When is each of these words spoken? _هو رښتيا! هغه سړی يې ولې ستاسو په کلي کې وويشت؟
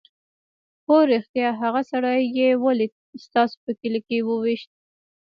_هو 0.87 0.97
رښتيا! 1.11 1.49
هغه 1.61 1.81
سړی 1.91 2.21
يې 2.37 2.49
ولې 2.63 2.85
ستاسو 3.25 3.55
په 3.63 3.71
کلي 3.79 4.01
کې 4.07 4.17
وويشت؟ 4.27 4.69